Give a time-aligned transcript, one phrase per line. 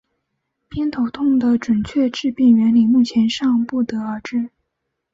[0.69, 4.49] 偏头痛的准确致病原理目前尚不得而知。